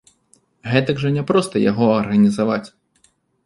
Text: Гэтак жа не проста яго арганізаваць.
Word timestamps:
Гэтак 0.71 1.03
жа 1.03 1.11
не 1.19 1.23
проста 1.33 1.63
яго 1.71 1.93
арганізаваць. 2.01 2.67